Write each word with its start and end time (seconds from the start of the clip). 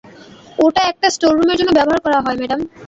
ওটা 0.59 0.81
একটা 0.91 1.07
স্টোররুমের 1.15 1.57
জন্য 1.59 1.71
ব্যবহার 1.77 1.99
করা 2.05 2.19
হয়, 2.25 2.37
ম্যাডাম। 2.39 2.59